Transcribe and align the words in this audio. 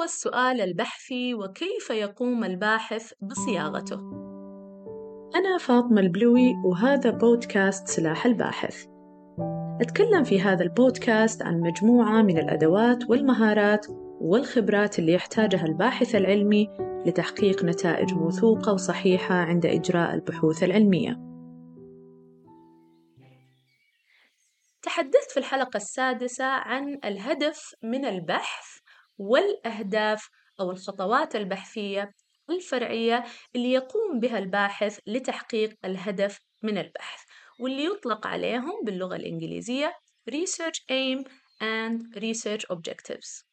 هو 0.00 0.04
السؤال 0.04 0.60
البحثي 0.60 1.34
وكيف 1.34 1.90
يقوم 1.90 2.44
الباحث 2.44 3.12
بصياغته؟ 3.20 4.00
أنا 5.34 5.58
فاطمة 5.60 6.00
البلوي 6.00 6.54
وهذا 6.64 7.10
بودكاست 7.10 7.88
سلاح 7.88 8.26
الباحث 8.26 8.86
أتكلم 9.80 10.24
في 10.24 10.40
هذا 10.40 10.62
البودكاست 10.62 11.42
عن 11.42 11.60
مجموعة 11.60 12.22
من 12.22 12.38
الأدوات 12.38 13.10
والمهارات 13.10 13.86
والخبرات 14.20 14.98
اللي 14.98 15.12
يحتاجها 15.12 15.66
الباحث 15.66 16.14
العلمي 16.14 16.68
لتحقيق 17.06 17.64
نتائج 17.64 18.14
موثوقة 18.14 18.72
وصحيحة 18.72 19.34
عند 19.34 19.66
إجراء 19.66 20.14
البحوث 20.14 20.62
العلمية. 20.62 21.30
تحدثت 24.82 25.30
في 25.30 25.36
الحلقة 25.36 25.76
السادسة 25.76 26.44
عن 26.44 26.98
الهدف 27.04 27.74
من 27.82 28.04
البحث 28.04 28.79
والأهداف 29.20 30.28
أو 30.60 30.70
الخطوات 30.70 31.36
البحثية 31.36 32.14
الفرعية 32.50 33.24
اللي 33.56 33.72
يقوم 33.72 34.20
بها 34.20 34.38
الباحث 34.38 34.98
لتحقيق 35.06 35.74
الهدف 35.84 36.38
من 36.62 36.78
البحث 36.78 37.20
واللي 37.60 37.84
يطلق 37.84 38.26
عليهم 38.26 38.84
باللغة 38.84 39.16
الإنجليزية 39.16 39.92
Research 40.30 40.80
Aim 40.90 41.24
and 41.62 42.16
Research 42.16 42.64
Objectives. 42.72 43.44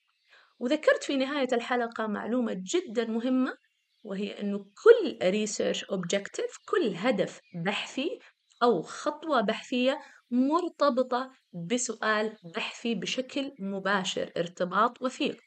وذكرت 0.59 1.04
في 1.04 1.16
نهاية 1.16 1.48
الحلقة 1.54 2.08
معلومة 2.08 2.54
جدا 2.54 3.06
مهمة 3.06 3.58
وهي 4.04 4.42
أنه 4.42 4.58
كل 4.84 5.20
Research 5.22 5.80
Objective 5.80 6.66
كل 6.70 6.95
هدف 6.95 7.42
بحثي 7.66 8.20
أو 8.64 8.81
خطوة 8.81 9.42
بحثية 9.42 10.00
مرتبطة 10.31 11.31
بسؤال 11.54 12.38
بحثي 12.56 12.95
بشكل 12.95 13.54
مباشر 13.59 14.31
ارتباط 14.38 15.02
وثيق. 15.02 15.47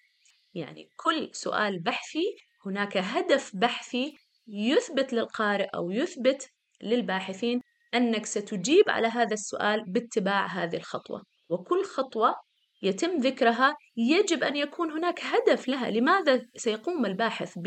يعني 0.54 0.88
كل 0.96 1.30
سؤال 1.32 1.82
بحثي 1.82 2.36
هناك 2.66 2.96
هدف 2.96 3.50
بحثي 3.54 4.16
يثبت 4.48 5.12
للقارئ 5.12 5.66
أو 5.74 5.90
يثبت 5.90 6.50
للباحثين 6.82 7.60
أنك 7.94 8.26
ستجيب 8.26 8.90
على 8.90 9.08
هذا 9.08 9.34
السؤال 9.34 9.84
باتباع 9.92 10.46
هذه 10.46 10.76
الخطوة. 10.76 11.22
وكل 11.48 11.84
خطوة 11.84 12.34
يتم 12.82 13.16
ذكرها 13.16 13.76
يجب 13.96 14.44
أن 14.44 14.56
يكون 14.56 14.90
هناك 14.90 15.20
هدف 15.20 15.68
لها. 15.68 15.90
لماذا 15.90 16.46
سيقوم 16.56 17.06
الباحث 17.06 17.58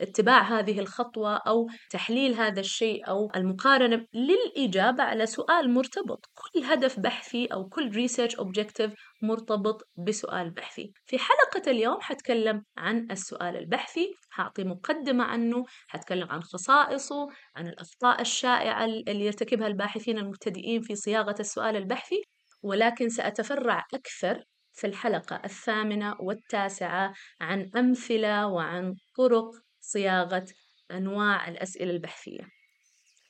اتباع 0.00 0.42
هذه 0.42 0.80
الخطوة 0.80 1.36
أو 1.36 1.68
تحليل 1.90 2.34
هذا 2.34 2.60
الشيء 2.60 3.08
أو 3.08 3.30
المقارنة. 3.36 4.06
للإجابة 4.14 5.02
على 5.02 5.26
سؤال 5.26 5.74
مرتبط 5.74 6.30
كل 6.34 6.64
هدف 6.64 7.00
بحثي 7.00 7.46
أو 7.46 7.68
كل 7.68 7.90
research 7.90 8.36
objective 8.36 8.92
مرتبط 9.22 9.82
بسؤال 10.06 10.50
بحثي. 10.50 10.92
في 11.06 11.18
حلقة 11.18 11.70
اليوم 11.70 12.00
حتكلم 12.00 12.62
عن 12.76 13.08
السؤال 13.10 13.56
البحثي 13.56 14.14
حأعطي 14.30 14.64
مقدمة 14.64 15.24
عنه 15.24 15.64
حتكلم 15.88 16.28
عن 16.30 16.42
خصائصه 16.42 17.28
عن 17.56 17.68
الأخطاء 17.68 18.20
الشائعة 18.20 18.84
اللي 18.84 19.26
يرتكبها 19.26 19.66
الباحثين 19.66 20.18
المبتدئين 20.18 20.82
في 20.82 20.94
صياغة 20.94 21.34
السؤال 21.40 21.76
البحثي. 21.76 22.22
ولكن 22.62 23.08
سأتفرع 23.08 23.86
أكثر 23.94 24.44
في 24.72 24.86
الحلقة 24.86 25.40
الثامنة 25.44 26.16
والتاسعة 26.20 27.12
عن 27.40 27.70
أمثلة 27.76 28.46
وعن 28.46 28.94
طرق 29.16 29.50
صياغة 29.92 30.46
أنواع 30.90 31.48
الأسئلة 31.48 31.90
البحثية. 31.90 32.48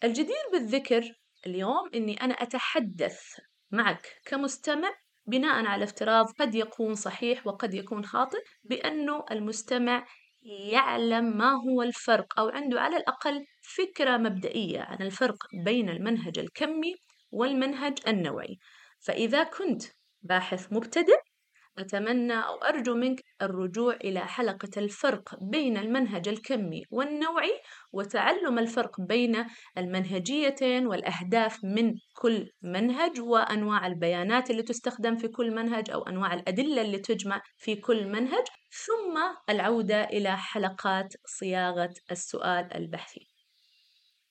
الجدير 0.05 0.45
بالذكر 0.53 1.15
اليوم 1.47 1.91
أني 1.95 2.21
أنا 2.21 2.35
أتحدث 2.35 3.21
معك 3.71 4.21
كمستمع 4.25 4.91
بناء 5.27 5.67
على 5.67 5.85
افتراض 5.85 6.27
قد 6.41 6.55
يكون 6.55 6.95
صحيح 6.95 7.47
وقد 7.47 7.75
يكون 7.75 8.05
خاطئ 8.05 8.39
بأنه 8.65 9.25
المستمع 9.31 10.07
يعلم 10.43 11.37
ما 11.37 11.53
هو 11.53 11.83
الفرق 11.83 12.41
أو 12.41 12.49
عنده 12.49 12.81
على 12.81 12.97
الأقل 12.97 13.47
فكرة 13.77 14.17
مبدئية 14.17 14.81
عن 14.81 15.03
الفرق 15.03 15.37
بين 15.65 15.89
المنهج 15.89 16.39
الكمي 16.39 16.95
والمنهج 17.31 17.99
النوعي 18.09 18.59
فإذا 19.01 19.43
كنت 19.43 19.83
باحث 20.23 20.73
مبتدئ 20.73 21.19
أتمنى 21.79 22.33
أو 22.33 22.55
أرجو 22.55 22.95
منك 22.95 23.25
الرجوع 23.43 23.95
إلى 23.95 24.21
حلقة 24.21 24.71
الفرق 24.77 25.39
بين 25.43 25.77
المنهج 25.77 26.29
الكمي 26.29 26.83
والنوعي 26.91 27.61
وتعلم 27.93 28.59
الفرق 28.59 29.01
بين 29.01 29.45
المنهجيتين 29.79 30.87
والأهداف 30.87 31.65
من 31.65 31.95
كل 32.15 32.51
منهج 32.63 33.21
وأنواع 33.21 33.87
البيانات 33.87 34.51
اللي 34.51 34.63
تستخدم 34.63 35.17
في 35.17 35.29
كل 35.29 35.55
منهج 35.55 35.91
أو 35.91 36.03
أنواع 36.03 36.35
الأدلة 36.35 36.83
اللي 36.83 36.99
تجمع 36.99 37.43
في 37.59 37.77
كل 37.77 38.07
منهج 38.07 38.45
ثم 38.87 39.19
العودة 39.51 40.05
إلى 40.05 40.37
حلقات 40.37 41.15
صياغة 41.27 41.95
السؤال 42.11 42.77
البحثي. 42.77 43.29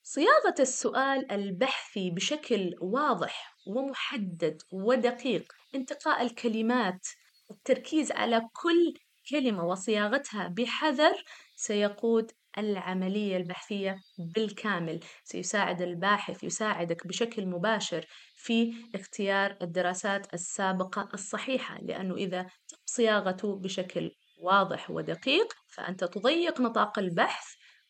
صياغة 0.03 0.55
السؤال 0.59 1.31
البحثي 1.31 2.11
بشكل 2.11 2.75
واضح 2.81 3.55
ومحدد 3.67 4.61
ودقيق 4.71 5.53
انتقاء 5.75 6.21
الكلمات 6.21 7.07
التركيز 7.51 8.11
على 8.11 8.41
كل 8.53 8.93
كلمة 9.29 9.65
وصياغتها 9.65 10.47
بحذر 10.47 11.23
سيقود 11.55 12.31
العملية 12.57 13.37
البحثية 13.37 13.97
بالكامل. 14.35 14.99
سيساعد 15.23 15.81
الباحث 15.81 16.43
يساعدك 16.43 17.07
بشكل 17.07 17.45
مباشر 17.45 18.05
في 18.35 18.73
اختيار 18.95 19.57
الدراسات 19.61 20.33
السابقة 20.33 21.09
الصحيحة 21.13 21.77
لأنه 21.81 22.15
إذا 22.15 22.47
صياغته 22.85 23.55
بشكل 23.59 24.11
واضح 24.41 24.91
ودقيق 24.91 25.53
فأنت 25.67 26.03
تضيق 26.03 26.61
نطاق 26.61 26.99
البحث 26.99 27.45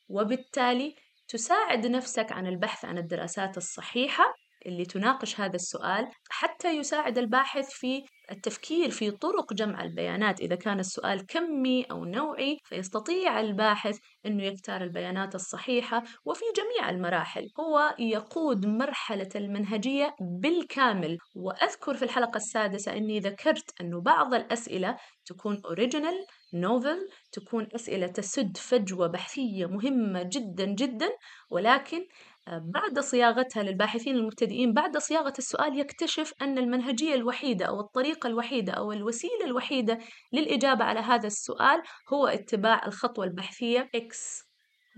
وبالتالي 0.10 0.96
تساعد 1.28 1.88
نفسك 1.88 2.32
عن 2.32 2.48
البحث 2.48 2.86
عن 2.86 2.98
الدراسات 2.98 3.58
الصحيحة. 3.58 4.41
اللي 4.66 4.86
تناقش 4.86 5.40
هذا 5.40 5.56
السؤال 5.56 6.08
حتى 6.30 6.78
يساعد 6.78 7.18
الباحث 7.18 7.70
في 7.70 8.04
التفكير 8.32 8.90
في 8.90 9.12
طرق 9.12 9.54
جمع 9.54 9.84
البيانات. 9.84 10.42
إذا 10.42 10.56
كان 10.56 10.80
السؤال 10.80 11.26
كمي 11.26 11.84
أو 11.84 12.06
نوعي 12.06 12.58
فيستطيع 12.64 13.40
الباحث 13.40 13.98
أنه 14.26 14.44
يختار 14.44 14.84
البيانات 14.84 15.36
الصحيحة 15.36 16.04
وفي 16.26 16.44
جميع 16.58 16.90
المراحل. 16.90 17.48
هو 17.60 17.96
يقود 18.00 18.66
مرحلة 18.66 19.30
المنهجية 19.36 20.16
بالكامل. 20.42 21.18
وأذكر 21.36 21.94
في 21.94 22.06
الحلقة 22.06 22.38
السادسة 22.38 22.98
أني 22.98 23.20
ذكرت 23.20 23.82
أنه 23.82 24.02
بعض 24.02 24.34
الأسئلة 24.34 24.98
تكون 25.26 25.62
أوريجينال 25.66 26.26
نوفل 26.54 27.10
تكون 27.32 27.68
أسئلة 27.76 28.08
تسد 28.08 28.58
فجوة 28.58 29.08
بحثية 29.08 29.66
مهمة 29.66 30.24
جدا 30.24 30.66
جدا 30.66 31.10
ولكن 31.50 32.06
بعد 32.47 33.00
صياغتها 33.00 33.63
للباحثين 33.63 34.16
المبتدئين 34.16 34.74
بعد 34.74 34.97
صياغة 34.97 35.34
السؤال 35.38 35.79
يكتشف 35.79 36.34
أن 36.41 36.57
المنهجية 36.57 37.16
الوحيدة 37.16 37.66
أو 37.66 37.79
الطريقة 37.79 38.28
الوحيدة 38.28 38.74
أو 38.74 38.91
الوسيلة 38.91 39.46
الوحيدة 39.46 40.00
للإجابة 40.34 40.84
على 40.84 41.00
هذا 41.00 41.28
السؤال 41.28 41.81
هو 42.13 42.28
اتباع 42.28 42.85
الخطوة 42.85 43.25
البحثية 43.25 43.90
X. 43.97 44.41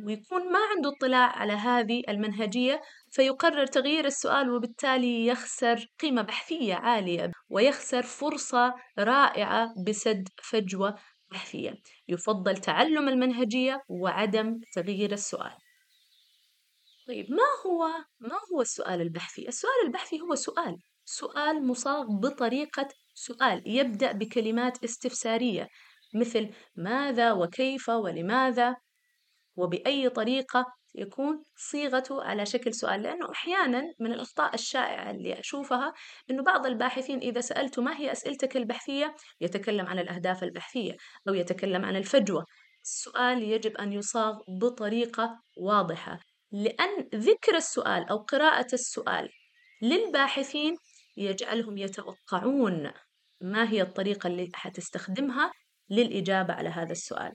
ويكون 0.05 0.51
ما 0.51 0.59
عنده 0.75 0.89
اطلاع 0.89 1.37
على 1.37 1.53
هذه 1.53 2.01
المنهجية 2.09 2.81
فيقرر 3.11 3.65
تغيير 3.65 4.05
السؤال 4.05 4.49
وبالتالي 4.49 5.27
يخسر 5.27 5.87
قيمة 5.99 6.21
بحثية 6.21 6.75
عالية 6.75 7.31
ويخسر 7.49 8.03
فرصة 8.03 8.73
رائعة 8.99 9.73
بسد 9.87 10.29
فجوة 10.43 10.95
بحثية. 11.31 11.73
يفضل 12.07 12.57
تعلم 12.57 13.09
المنهجية 13.09 13.81
وعدم 13.89 14.59
تغيير 14.73 15.11
السؤال. 15.11 15.62
طيب 17.07 17.31
ما 17.31 17.43
هو 17.65 17.87
ما 18.19 18.39
هو 18.53 18.61
السؤال 18.61 19.01
البحثي؟ 19.01 19.47
السؤال 19.47 19.73
البحثي 19.85 20.21
هو 20.21 20.35
سؤال، 20.35 20.77
سؤال 21.05 21.67
مصاغ 21.67 22.05
بطريقة 22.05 22.87
سؤال 23.13 23.63
يبدأ 23.65 24.11
بكلمات 24.11 24.83
استفسارية 24.83 25.67
مثل 26.15 26.49
ماذا 26.75 27.31
وكيف 27.31 27.89
ولماذا؟ 27.89 28.75
وبأي 29.55 30.09
طريقة 30.09 30.65
يكون 30.95 31.43
صيغته 31.55 32.23
على 32.23 32.45
شكل 32.45 32.73
سؤال. 32.73 33.03
لأنه 33.03 33.31
أحيانا 33.31 33.83
من 33.99 34.13
الأخطاء 34.13 34.55
الشائعة 34.55 35.11
اللي 35.11 35.39
أشوفها 35.39 35.93
أنه 36.29 36.43
بعض 36.43 36.65
الباحثين 36.65 37.19
إذا 37.19 37.41
سألته 37.41 37.81
ما 37.81 37.97
هي 37.97 38.11
أسئلتك 38.11 38.57
البحثية؟ 38.57 39.15
يتكلم 39.41 39.85
عن 39.85 39.99
الأهداف 39.99 40.43
البحثية 40.43 40.97
أو 41.29 41.33
يتكلم 41.33 41.85
عن 41.85 41.95
الفجوة. 41.95 42.45
السؤال 42.83 43.43
يجب 43.43 43.77
أن 43.77 43.93
يصاغ 43.93 44.39
بطريقة 44.61 45.41
واضحة. 45.57 46.19
لأن 46.53 47.09
ذكر 47.15 47.55
السؤال 47.55 48.09
أو 48.09 48.17
قراءة 48.17 48.67
السؤال 48.73 49.29
للباحثين 49.81 50.77
يجعلهم 51.17 51.77
يتوقعون 51.77 52.91
ما 53.41 53.69
هي 53.69 53.81
الطريقة 53.81 54.27
اللي 54.27 54.49
حتستخدمها 54.53 55.51
للإجابة 55.89 56.53
على 56.53 56.69
هذا 56.69 56.91
السؤال. 56.91 57.33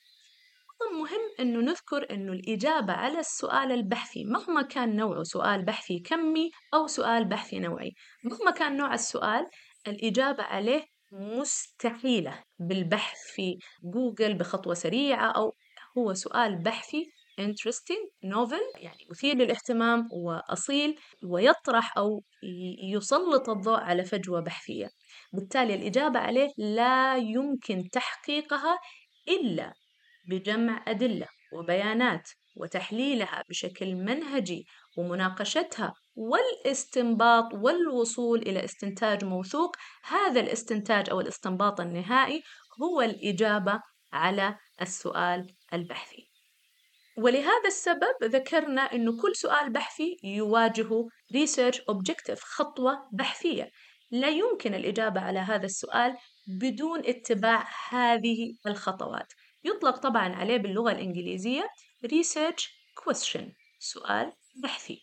مهم 0.93 1.21
أنه 1.41 1.61
نذكر 1.61 2.11
أنه 2.11 2.33
الإجابة 2.33 2.93
على 2.93 3.19
السؤال 3.19 3.73
البحثي 3.73 4.25
مهما 4.25 4.63
كان 4.63 4.97
نوعه 4.97 5.23
سؤال 5.23 5.65
بحثي 5.65 5.99
كمي 5.99 6.51
أو 6.75 6.87
سؤال 6.87 7.25
بحثي 7.25 7.59
نوعي 7.59 7.93
مهما 8.25 8.51
كان 8.51 8.77
نوع 8.77 8.95
السؤال 8.95 9.47
الإجابة 9.87 10.43
عليه 10.43 10.85
مستحيلة 11.13 12.43
بالبحث 12.59 13.19
في 13.35 13.59
جوجل 13.83 14.35
بخطوة 14.35 14.75
سريعة 14.75 15.31
أو 15.31 15.55
هو 15.99 16.15
سؤال 16.15 16.63
بحثي 16.63 17.13
interesting 17.39 18.11
novel 18.25 18.83
يعني 18.83 19.07
مثير 19.11 19.37
للاهتمام 19.37 20.09
وأصيل 20.13 20.99
ويطرح 21.25 21.99
أو 21.99 22.23
يسلط 22.95 23.49
الضوء 23.51 23.81
على 23.81 24.05
فجوة 24.05 24.41
بحثية. 24.41 24.89
بالتالي 25.33 25.75
الإجابة 25.75 26.19
عليه 26.19 26.49
لا 26.59 27.17
يمكن 27.17 27.89
تحقيقها 27.93 28.79
إلا 29.29 29.73
بجمع 30.29 30.85
أدلة 30.89 31.27
وبيانات 31.53 32.29
وتحليلها 32.57 33.43
بشكل 33.49 33.95
منهجي 33.95 34.67
ومناقشتها 34.99 35.93
والاستنباط 36.15 37.55
والوصول 37.55 38.39
إلى 38.39 38.65
استنتاج 38.65 39.25
موثوق. 39.25 39.77
هذا 40.05 40.41
الاستنتاج 40.41 41.11
أو 41.11 41.21
الاستنباط 41.21 41.81
النهائي 41.81 42.43
هو 42.83 43.01
الإجابة 43.01 43.81
على 44.13 44.57
السؤال 44.83 45.55
البحثي. 45.73 46.28
ولهذا 47.19 47.67
السبب 47.67 48.25
ذكرنا 48.25 48.83
أنه 48.83 49.23
كل 49.23 49.37
سؤال 49.37 49.73
بحثي 49.73 50.17
يواجه 50.25 51.09
research 51.35 51.77
objective 51.91 52.39
خطوة 52.39 53.09
بحثية. 53.13 53.71
لا 54.11 54.29
يمكن 54.29 54.75
الإجابة 54.75 55.21
على 55.21 55.39
هذا 55.39 55.65
السؤال 55.65 56.17
بدون 56.47 57.01
اتباع 57.07 57.69
هذه 57.91 58.55
الخطوات. 58.67 59.33
يطلق 59.65 59.97
طبعا 59.97 60.35
عليه 60.35 60.57
باللغة 60.57 60.93
الإنجليزية 60.93 61.69
research 62.07 62.65
question 63.05 63.43
سؤال 63.79 64.33
بحثي. 64.63 65.03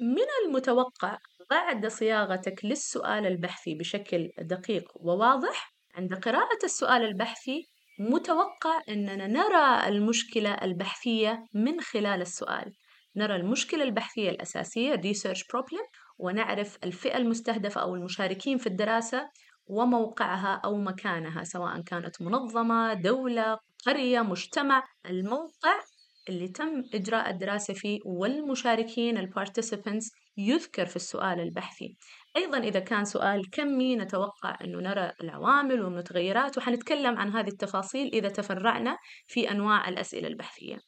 من 0.00 0.26
المتوقع 0.44 1.18
بعد 1.50 1.86
صياغتك 1.86 2.64
للسؤال 2.64 3.26
البحثي 3.26 3.74
بشكل 3.74 4.30
دقيق 4.38 4.92
وواضح؟ 4.94 5.74
عند 5.94 6.14
قراءة 6.14 6.58
السؤال 6.64 7.04
البحثي 7.04 7.68
متوقع 7.98 8.82
أننا 8.88 9.26
نرى 9.26 9.88
المشكلة 9.88 10.50
البحثية 10.50 11.44
من 11.54 11.80
خلال 11.80 12.20
السؤال. 12.20 12.72
نرى 13.16 13.36
المشكلة 13.36 13.84
البحثية 13.84 14.30
الأساسية 14.30 14.96
research 14.96 15.40
problem 15.40 15.90
ونعرف 16.18 16.78
الفئة 16.84 17.16
المستهدفة 17.16 17.80
أو 17.80 17.94
المشاركين 17.94 18.58
في 18.58 18.66
الدراسة 18.66 19.30
وموقعها 19.66 20.60
أو 20.64 20.76
مكانها 20.76 21.44
سواء 21.44 21.80
كانت 21.80 22.22
منظمة، 22.22 22.94
دولة، 22.94 23.58
قرية، 23.86 24.20
مجتمع، 24.20 24.84
الموقع 25.06 25.80
اللي 26.28 26.48
تم 26.48 26.82
إجراء 26.94 27.30
الدراسة 27.30 27.74
فيه 27.74 27.98
والمشاركين 28.04 29.18
البارتيسيبنتس 29.18 30.10
يذكر 30.36 30.86
في 30.86 30.96
السؤال 30.96 31.40
البحثي. 31.40 31.96
أيضا 32.38 32.58
إذا 32.58 32.80
كان 32.80 33.04
سؤال 33.04 33.50
كمي 33.50 33.96
نتوقع 33.96 34.58
أنه 34.64 34.78
نرى 34.78 35.12
العوامل 35.20 35.82
والمتغيرات 35.82 36.58
وحنتكلم 36.58 37.18
عن 37.18 37.32
هذه 37.32 37.48
التفاصيل 37.48 38.10
إذا 38.12 38.28
تفرعنا 38.28 38.98
في 39.26 39.50
أنواع 39.50 39.88
الأسئلة 39.88 40.28
البحثية. 40.28 40.78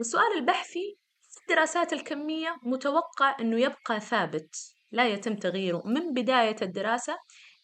السؤال 0.00 0.38
البحثي 0.38 0.96
في 1.30 1.40
الدراسات 1.42 1.92
الكمية 1.92 2.56
متوقع 2.62 3.36
أنه 3.40 3.60
يبقى 3.60 4.00
ثابت 4.00 4.56
لا 4.92 5.08
يتم 5.08 5.36
تغييره 5.36 5.82
من 5.86 6.12
بداية 6.12 6.56
الدراسة 6.62 7.16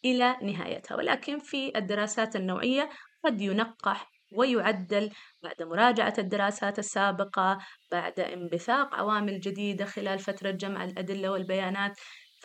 إلى 0.05 0.37
نهايتها 0.43 0.97
ولكن 0.97 1.39
في 1.39 1.79
الدراسات 1.79 2.37
النوعية 2.37 2.91
قد 3.25 3.41
ينقح 3.41 4.11
ويعدل 4.37 5.11
بعد 5.43 5.63
مراجعة 5.63 6.15
الدراسات 6.19 6.79
السابقة 6.79 7.59
بعد 7.93 8.21
انبثاق 8.21 8.95
عوامل 8.95 9.41
جديدة 9.41 9.85
خلال 9.85 10.19
فترة 10.19 10.51
جمع 10.51 10.85
الأدلة 10.85 11.31
والبيانات. 11.31 11.93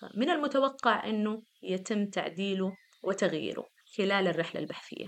فمن 0.04 0.30
المتوقع 0.30 1.10
أنه 1.10 1.44
يتم 1.64 2.06
تعديله 2.06 2.76
وتغييره 3.04 3.66
خلال 3.98 4.28
الرحلة 4.28 4.62
البحثية. 4.62 5.08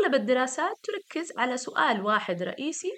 أغلب 0.00 0.14
الدراسات 0.14 0.76
تركز 0.82 1.32
على 1.38 1.56
سؤال 1.56 2.00
واحد 2.00 2.42
رئيسي 2.42 2.92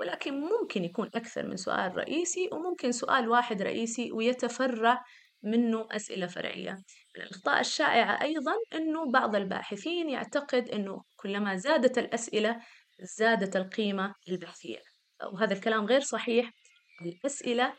ولكن 0.00 0.40
ممكن 0.40 0.84
يكون 0.84 1.10
أكثر 1.14 1.46
من 1.46 1.56
سؤال 1.56 1.96
رئيسي 1.96 2.48
وممكن 2.52 2.92
سؤال 2.92 3.28
واحد 3.28 3.62
رئيسي 3.62 4.12
ويتفرع 4.12 5.04
منه 5.42 5.86
أسئلة 5.90 6.26
فرعية. 6.26 6.72
من 7.16 7.22
الأخطاء 7.22 7.60
الشائعة 7.60 8.22
أيضا 8.22 8.54
أنه 8.74 9.10
بعض 9.10 9.36
الباحثين 9.36 10.10
يعتقد 10.10 10.68
أنه 10.68 11.02
كلما 11.16 11.56
زادت 11.56 11.98
الأسئلة 11.98 12.60
زادت 13.18 13.56
القيمة 13.56 14.14
البحثية. 14.28 14.78
وهذا 15.32 15.54
الكلام 15.54 15.86
غير 15.86 16.00
صحيح. 16.00 16.50
الأسئلة 17.02 17.74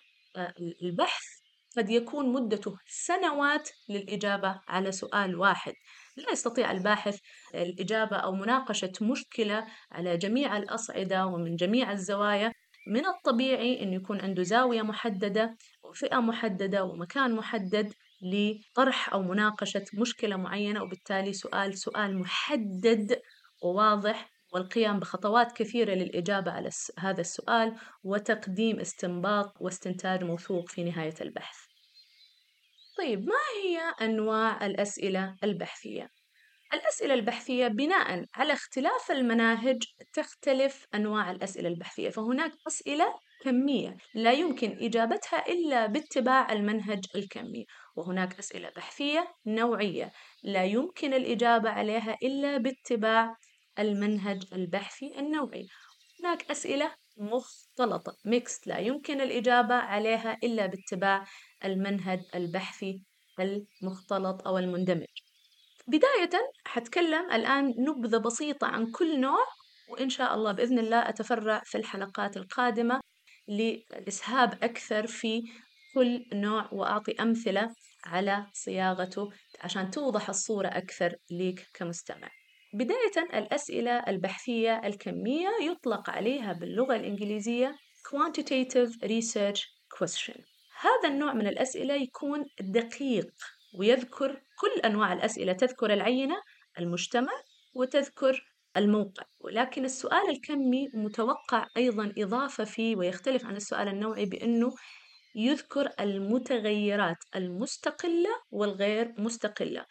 البحث 0.84 1.35
قد 1.78 1.90
يكون 1.90 2.34
مدته 2.34 2.78
سنوات 2.86 3.70
للإجابة 3.90 4.62
على 4.68 4.92
سؤال 4.92 5.36
واحد 5.36 5.74
لا 6.18 6.32
يستطيع 6.32 6.72
الباحث 6.72 7.20
الإجابة 7.56 8.18
أو 8.18 8.32
مناقشة 8.32 8.92
مشكلة 9.02 9.68
على 9.92 10.18
جميع 10.18 10.58
الأصعدة 10.58 11.26
ومن 11.26 11.56
جميع 11.56 11.92
الزوايا 11.92 12.52
من 12.88 13.06
الطبيعي 13.06 13.84
أن 13.84 13.94
يكون 13.94 14.22
عنده 14.22 14.44
زاوية 14.44 14.82
محددة 14.82 15.58
وفئة 15.84 16.20
محددة 16.20 16.84
ومكان 16.84 17.36
محدد 17.36 17.94
لطرح 18.22 19.14
أو 19.14 19.22
مناقشة 19.22 19.86
مشكلة 19.94 20.36
معينة 20.36 20.84
وبالتالي 20.84 21.34
سؤال 21.34 21.78
سؤال 21.78 22.20
محدد 22.20 23.22
وواضح 23.62 24.32
والقيام 24.54 25.00
بخطوات 25.00 25.52
كثيرة 25.52 25.94
للإجابة 25.94 26.52
على 26.52 26.70
هذا 27.00 27.22
السؤال 27.22 27.76
وتقديم 28.04 28.80
استنباط 28.80 29.54
واستنتاج 29.60 30.24
موثوق 30.24 30.70
في 30.70 30.84
نهاية 30.84 31.16
البحث. 31.22 31.65
طيب 32.98 33.26
ما 33.26 33.36
هي 33.64 33.80
أنواع 34.02 34.66
الأسئلة 34.66 35.36
البحثية؟ 35.44 36.10
الأسئلة 36.74 37.14
البحثية 37.14 37.68
بناء 37.68 38.26
على 38.36 38.54
اختلاف 38.54 39.12
المناهج 39.12 39.84
تختلف 40.14 40.86
أنواع 40.96 41.32
الأسئلة 41.32 41.70
البحثية، 41.70 42.10
فهناك 42.10 42.52
أسئلة 42.68 43.16
كمية 43.44 43.98
لا 44.14 44.32
يمكن 44.32 44.78
إجابتها 44.82 45.48
إلا 45.48 45.86
باتباع 45.86 46.54
المنهج 46.54 47.06
الكمي، 47.16 47.66
وهناك 47.96 48.40
أسئلة 48.40 48.72
بحثية 48.76 49.28
نوعية 49.46 50.12
لا 50.44 50.64
يمكن 50.64 51.14
الإجابة 51.14 51.70
عليها 51.70 52.18
إلا 52.24 52.58
باتباع 52.58 53.36
المنهج 53.80 54.44
البحثي 54.54 55.20
النوعي 55.20 55.68
هناك 56.20 56.52
أسئلة 56.52 56.96
مختلطة 57.18 58.18
ميكست 58.26 58.68
لا 58.68 58.78
يمكن 58.78 59.22
الإجابة 59.22 59.76
عليها 59.76 60.38
إلا 60.44 60.66
باتباع 60.66 61.26
المنهج 61.66 62.20
البحثي 62.36 63.02
المختلط 63.40 64.48
أو 64.48 64.58
المندمج. 64.58 65.06
بداية 65.88 66.52
حتكلم 66.66 67.32
الآن 67.32 67.74
نبذة 67.78 68.18
بسيطة 68.18 68.68
عن 68.68 68.92
كل 68.92 69.20
نوع 69.20 69.46
وإن 69.90 70.10
شاء 70.10 70.36
الله 70.36 70.52
بإذن 70.52 70.80
الله 70.80 71.10
أتفرع 71.10 71.62
في 71.66 71.78
الحلقات 71.78 72.38
القادمة 72.38 73.02
للإسهاب 73.48 74.64
أكثر 74.64 75.08
في 75.08 75.44
كل 75.94 76.26
نوع 76.34 76.70
وأعطي 76.72 77.12
أمثلة 77.12 77.76
على 78.06 78.46
صياغته 78.54 79.30
عشان 79.62 79.92
توضح 79.92 80.30
الصورة 80.30 80.68
أكثر 80.68 81.16
ليك 81.32 81.68
كمستمع. 81.74 82.30
بداية 82.76 83.40
الأسئلة 83.40 83.92
البحثية 83.92 84.82
الكمية 84.86 85.50
يطلق 85.62 86.10
عليها 86.10 86.54
باللغة 86.54 86.96
الإنجليزية 86.96 87.76
quantitative 88.08 88.92
research 89.04 89.62
question. 89.98 90.42
هذا 90.82 91.10
النوع 91.10 91.34
من 91.34 91.48
الأسئلة 91.48 91.94
يكون 91.94 92.46
دقيق 92.62 93.32
ويذكر 93.80 94.42
كل 94.60 94.82
أنواع 94.86 95.14
الأسئلة 95.14 95.54
تذكر 95.54 95.94
العينة 95.94 96.36
المجتمع 96.80 97.32
وتذكر 97.76 98.56
الموقع. 98.78 99.24
ولكن 99.40 99.86
السؤال 99.86 100.30
الكمي 100.30 100.90
متوقع 100.94 101.68
أيضا 101.78 102.14
إضافة 102.18 102.64
فيه 102.64 102.96
ويختلف 102.96 103.46
عن 103.46 103.56
السؤال 103.56 103.88
النوعي 103.88 104.26
بأنه 104.26 104.72
يذكر 105.36 105.90
المتغيرات 106.00 107.18
المستقلة 107.36 108.30
والغير 108.52 109.14
مستقلة. 109.18 109.86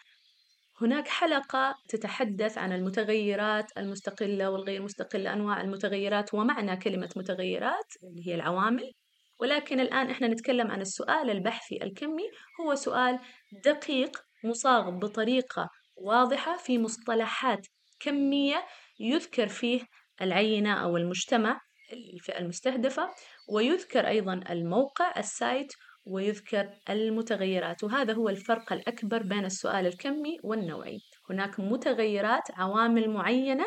هناك 0.80 1.08
حلقة 1.08 1.74
تتحدث 1.88 2.58
عن 2.58 2.72
المتغيرات 2.72 3.78
المستقلة 3.78 4.50
والغير 4.50 4.82
مستقلة 4.82 5.32
أنواع 5.32 5.60
المتغيرات 5.60 6.34
ومعنى 6.34 6.76
كلمة 6.76 7.10
متغيرات 7.16 7.92
اللي 8.02 8.28
هي 8.28 8.34
العوامل. 8.34 8.92
ولكن 9.40 9.80
الآن 9.80 10.10
إحنا 10.10 10.28
نتكلم 10.28 10.70
عن 10.70 10.80
السؤال 10.80 11.30
البحثي 11.30 11.82
الكمي 11.82 12.30
هو 12.60 12.74
سؤال 12.74 13.18
دقيق 13.64 14.18
مصاغ 14.44 14.90
بطريقة 14.90 15.70
واضحة 15.96 16.56
في 16.56 16.78
مصطلحات 16.78 17.66
كمية 18.00 18.66
يذكر 19.00 19.48
فيه 19.48 19.80
العينة 20.22 20.74
أو 20.84 20.96
المجتمع 20.96 21.60
الفئة 21.92 22.38
المستهدفة 22.38 23.10
ويذكر 23.48 24.08
أيضا 24.08 24.40
الموقع 24.50 25.18
السايت 25.18 25.72
ويذكر 26.06 26.70
المتغيرات. 26.90 27.84
وهذا 27.84 28.12
هو 28.12 28.28
الفرق 28.28 28.72
الأكبر 28.72 29.22
بين 29.22 29.44
السؤال 29.44 29.86
الكمي 29.86 30.38
والنوعي. 30.44 30.98
هناك 31.30 31.60
متغيرات 31.60 32.42
عوامل 32.54 33.10
معينة 33.10 33.64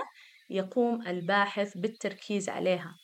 يقوم 0.49 1.07
الباحث 1.07 1.77
بالتركيز 1.77 2.49
عليها. 2.49 2.95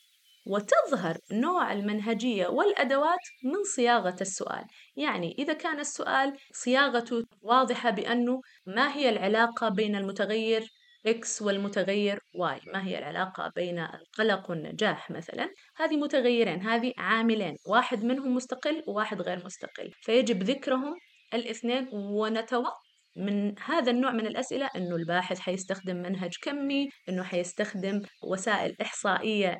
وتظهر 0.46 1.18
نوع 1.32 1.72
المنهجية 1.72 2.46
والأدوات 2.46 3.18
من 3.44 3.64
صياغة 3.76 4.16
السؤال. 4.20 4.64
يعني 4.96 5.34
إذا 5.38 5.52
كان 5.52 5.80
السؤال 5.80 6.36
صياغته 6.52 7.24
واضحة 7.42 7.90
بأنه 7.90 8.40
ما 8.66 8.94
هي 8.96 9.08
العلاقة 9.08 9.68
بين 9.68 9.96
المتغير 9.96 10.70
X 11.08 11.42
والمتغير 11.42 12.18
Y 12.36 12.72
ما 12.74 12.86
هي 12.86 12.98
العلاقة 12.98 13.52
بين 13.56 13.78
القلق 13.78 14.50
والنجاح 14.50 15.10
مثلا؟ 15.10 15.50
هذه 15.76 15.96
متغيرين 15.96 16.62
هذه 16.62 16.92
عاملين 16.98 17.56
واحد 17.66 18.04
منهم 18.04 18.34
مستقل 18.34 18.82
وواحد 18.88 19.22
غير 19.22 19.44
مستقل. 19.44 19.90
فيجب 20.02 20.42
ذكرهم 20.42 20.94
الاثنين 21.34 21.88
ونتوقع 21.92 22.84
من 23.16 23.58
هذا 23.58 23.90
النوع 23.90 24.10
من 24.10 24.26
الأسئلة 24.26 24.70
أنه 24.76 24.96
الباحث 24.96 25.38
حيستخدم 25.38 25.96
منهج 25.96 26.32
كمي 26.42 26.88
أنه 27.08 27.22
حيستخدم 27.22 28.02
وسائل 28.22 28.76
إحصائية 28.82 29.58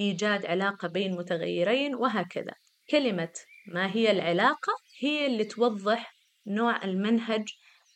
لإيجاد 0.00 0.46
علاقة 0.46 0.88
بين 0.88 1.16
متغيرين 1.16 1.94
وهكذا. 1.94 2.52
كلمة 2.90 3.32
ما 3.66 3.94
هي 3.94 4.10
العلاقة 4.10 4.72
هي 5.00 5.26
اللي 5.26 5.44
توضح 5.44 6.12
نوع 6.46 6.84
المنهج 6.84 7.44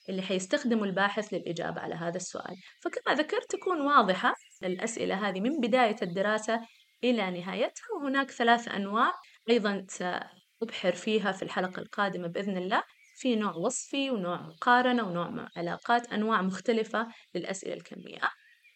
اللي 0.09 0.23
حيستخدمه 0.23 0.85
الباحث 0.85 1.35
للإجابة 1.35 1.81
على 1.81 1.95
هذا 1.95 2.17
السؤال. 2.17 2.57
فكما 2.83 3.15
ذكرت 3.15 3.51
تكون 3.51 3.81
واضحة 3.81 4.35
الأسئلة 4.65 5.29
هذه 5.29 5.41
من 5.41 5.61
بداية 5.61 5.97
الدراسة 6.03 6.61
إلى 7.05 7.31
نهايتها 7.31 7.87
وهناك 8.01 8.31
ثلاث 8.31 8.69
أنواع 8.69 9.13
أيضا 9.51 9.87
سأبحر 9.89 10.93
فيها 10.93 11.33
في 11.33 11.43
الحلقة 11.43 11.83
القادمة 11.83 12.27
بإذن 12.27 12.57
الله. 12.57 12.83
في 13.19 13.37
نوع 13.37 13.53
وصفي 13.53 14.11
ونوع 14.11 14.43
مقارنة 14.43 15.09
ونوع 15.09 15.49
علاقات 15.57 16.13
أنواع 16.13 16.43
مختلفة 16.43 17.09
للأسئلة 17.35 17.75
الكمية. 17.75 18.21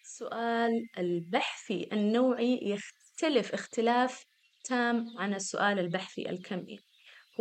السؤال 0.04 0.88
البحثي 0.99 1.88
النوعي 1.92 2.60
يختلف 2.62 3.54
اختلاف 3.54 4.25
تام 4.64 5.06
عن 5.18 5.34
السؤال 5.34 5.78
البحثي 5.78 6.30
الكمي. 6.30 6.78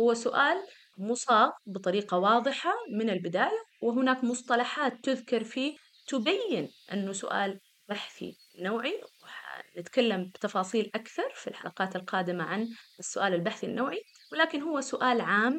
هو 0.00 0.14
سؤال 0.14 0.56
مصاغ 1.00 1.50
بطريقة 1.66 2.18
واضحة 2.18 2.72
من 2.92 3.10
البداية 3.10 3.64
وهناك 3.82 4.24
مصطلحات 4.24 5.04
تذكر 5.04 5.44
فيه 5.44 5.76
تبين 6.06 6.68
أنه 6.92 7.12
سؤال 7.12 7.60
بحثي 7.88 8.36
نوعي 8.58 9.00
نتكلم 9.78 10.30
بتفاصيل 10.34 10.90
أكثر 10.94 11.30
في 11.34 11.50
الحلقات 11.50 11.96
القادمة 11.96 12.44
عن 12.44 12.68
السؤال 12.98 13.34
البحثي 13.34 13.66
النوعي 13.66 14.02
ولكن 14.32 14.62
هو 14.62 14.80
سؤال 14.80 15.20
عام 15.20 15.58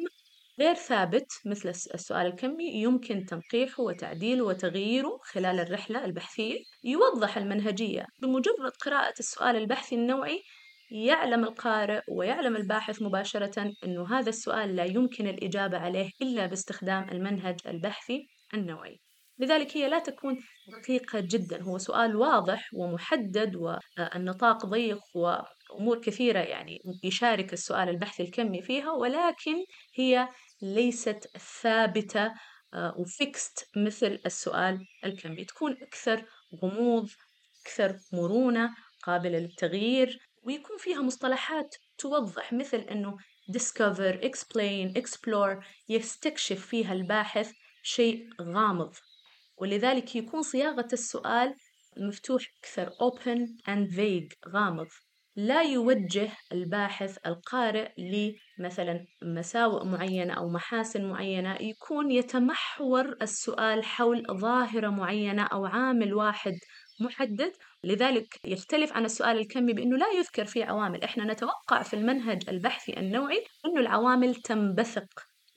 غير 0.60 0.74
ثابت 0.74 1.26
مثل 1.46 1.68
السؤال 1.68 2.26
الكمي 2.26 2.72
يمكن 2.82 3.24
تنقيحه 3.24 3.82
وتعديله 3.82 4.44
وتغييره 4.44 5.18
خلال 5.22 5.60
الرحلة 5.60 6.04
البحثية 6.04 6.58
يوضح 6.84 7.36
المنهجية 7.36 8.06
بمجرد 8.22 8.72
قراءة 8.84 9.14
السؤال 9.18 9.56
البحثي 9.56 9.94
النوعي 9.94 10.42
يعلم 10.92 11.44
القارئ 11.44 12.00
ويعلم 12.08 12.56
الباحث 12.56 13.02
مباشرة 13.02 13.72
أنه 13.84 14.18
هذا 14.18 14.28
السؤال 14.28 14.76
لا 14.76 14.84
يمكن 14.84 15.26
الإجابة 15.26 15.78
عليه 15.78 16.10
إلا 16.22 16.46
باستخدام 16.46 17.08
المنهج 17.08 17.60
البحثي 17.66 18.28
النوعي 18.54 19.00
لذلك 19.38 19.76
هي 19.76 19.88
لا 19.88 19.98
تكون 19.98 20.38
دقيقة 20.68 21.20
جدا 21.20 21.62
هو 21.62 21.78
سؤال 21.78 22.16
واضح 22.16 22.68
ومحدد 22.74 23.56
والنطاق 23.56 24.66
ضيق 24.66 25.00
وأمور 25.14 26.00
كثيرة 26.00 26.38
يعني 26.38 26.78
يشارك 27.04 27.52
السؤال 27.52 27.88
البحثي 27.88 28.22
الكمي 28.22 28.62
فيها 28.62 28.90
ولكن 28.90 29.64
هي 29.94 30.28
ليست 30.62 31.30
ثابتة 31.62 32.32
آه، 32.74 32.94
وفيكست 32.98 33.68
مثل 33.76 34.18
السؤال 34.26 34.86
الكمي. 35.04 35.44
تكون 35.44 35.76
أكثر 35.82 36.24
غموض 36.62 37.08
أكثر 37.62 37.98
مرونة 38.12 38.74
قابلة 39.02 39.38
للتغيير 39.38 40.18
ويكون 40.42 40.76
فيها 40.78 41.02
مصطلحات 41.02 41.76
توضح 41.98 42.52
مثل 42.52 42.78
أنه 42.78 43.16
discover, 43.50 44.24
explain, 44.24 45.02
explore 45.02 45.64
يستكشف 45.88 46.66
فيها 46.66 46.92
الباحث 46.92 47.52
شيء 47.82 48.28
غامض. 48.40 48.94
ولذلك 49.56 50.16
يكون 50.16 50.42
صياغة 50.42 50.88
السؤال 50.92 51.54
مفتوح 51.96 52.42
أكثر 52.58 52.90
open 52.90 53.48
and 53.68 53.94
vague 53.96 54.48
غامض. 54.48 54.88
لا 55.36 55.62
يوجه 55.62 56.30
الباحث 56.52 57.18
القارئ 57.26 57.90
لمثلا 57.98 59.06
مساوئ 59.22 59.84
معينة 59.84 60.34
أو 60.34 60.48
محاسن 60.48 61.04
معينة. 61.04 61.56
يكون 61.60 62.10
يتمحور 62.10 63.16
السؤال 63.22 63.84
حول 63.84 64.22
ظاهرة 64.30 64.88
معينة 64.88 65.42
أو 65.42 65.66
عامل 65.66 66.14
واحد 66.14 66.54
محدد. 67.00 67.52
لذلك 67.84 68.26
يختلف 68.44 68.92
عن 68.92 69.04
السؤال 69.04 69.38
الكمي 69.38 69.72
بأنه 69.72 69.96
لا 69.96 70.06
يذكر 70.18 70.44
فيه 70.44 70.64
عوامل. 70.64 71.04
إحنا 71.04 71.32
نتوقع 71.32 71.82
في 71.82 71.94
المنهج 71.94 72.42
البحثي 72.48 73.00
النوعي 73.00 73.44
أنه 73.66 73.80
العوامل 73.80 74.34
تنبثق 74.34 75.06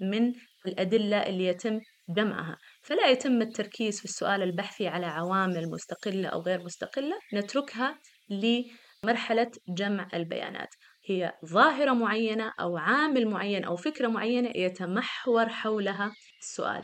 من 0.01 0.33
الأدلة 0.67 1.17
اللي 1.17 1.45
يتم 1.45 1.79
جمعها. 2.09 2.57
فلا 2.81 3.09
يتم 3.09 3.41
التركيز 3.41 3.99
في 3.99 4.05
السؤال 4.05 4.41
البحثي 4.41 4.87
على 4.87 5.05
عوامل 5.05 5.69
مستقلة 5.69 6.27
أو 6.27 6.41
غير 6.41 6.63
مستقلة. 6.63 7.19
نتركها 7.33 7.99
لمرحلة 8.29 9.51
جمع 9.69 10.07
البيانات. 10.13 10.69
هي 11.05 11.33
ظاهرة 11.45 11.93
معينة 11.93 12.53
أو 12.59 12.77
عامل 12.77 13.27
معين 13.27 13.63
أو 13.63 13.75
فكرة 13.75 14.07
معينة 14.07 14.51
يتمحور 14.55 15.49
حولها 15.49 16.11
السؤال. 16.41 16.83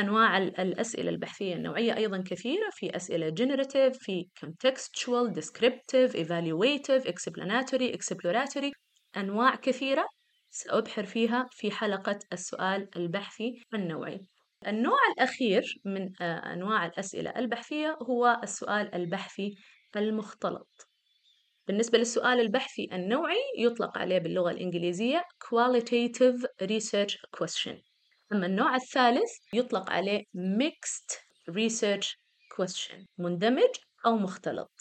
أنواع 0.00 0.38
الأسئلة 0.38 1.10
البحثية 1.10 1.54
النوعية 1.54 1.96
أيضا 1.96 2.22
كثيرة 2.26 2.70
في 2.72 2.96
أسئلة 2.96 3.30
generative 3.30 3.98
في 3.98 4.28
contextual 4.44 5.34
descriptive 5.34 6.14
evaluative 6.14 7.12
explanatory 7.12 7.96
exploratory 7.96 8.72
أنواع 9.16 9.54
كثيرة 9.54 10.06
سأبحر 10.50 11.04
فيها 11.04 11.48
في 11.52 11.70
حلقة 11.70 12.18
السؤال 12.32 12.88
البحثي 12.96 13.62
النوعي. 13.74 14.26
النوع 14.66 14.98
الأخير 15.16 15.62
من 15.84 16.12
آه، 16.20 16.52
أنواع 16.52 16.86
الأسئلة 16.86 17.30
البحثية 17.36 17.98
هو 18.02 18.40
السؤال 18.42 18.94
البحثي 18.94 19.54
المختلط. 19.96 20.88
بالنسبة 21.66 21.98
للسؤال 21.98 22.40
البحثي 22.40 22.88
النوعي 22.92 23.40
يطلق 23.58 23.98
عليه 23.98 24.18
باللغة 24.18 24.50
الإنجليزية 24.50 25.24
qualitative 25.44 26.46
research 26.62 27.16
question. 27.36 27.89
أما 28.32 28.46
النوع 28.46 28.74
الثالث 28.74 29.30
يطلق 29.54 29.90
عليه 29.90 30.24
mixed 30.36 31.16
research 31.50 32.16
question 32.56 33.06
مندمج 33.18 33.74
أو 34.06 34.16
مختلط. 34.16 34.72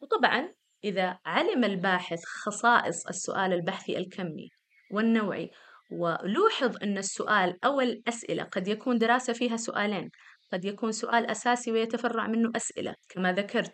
وطبعا 0.00 0.54
إذا 0.84 1.18
علم 1.26 1.64
الباحث 1.64 2.24
خصائص 2.24 3.06
السؤال 3.06 3.52
البحثي 3.52 3.98
الكمي 3.98 4.48
والنوعي 4.90 5.50
ولوحظ 5.90 6.76
أن 6.82 6.98
السؤال 6.98 7.64
أو 7.64 7.80
الأسئلة 7.80 8.42
قد 8.42 8.68
يكون 8.68 8.98
دراسة 8.98 9.32
فيها 9.32 9.56
سؤالين 9.56 10.10
قد 10.52 10.64
يكون 10.64 10.92
سؤال 10.92 11.30
أساسي 11.30 11.72
ويتفرع 11.72 12.26
منه 12.26 12.52
أسئلة 12.56 12.94
كما 13.08 13.32
ذكرت 13.32 13.72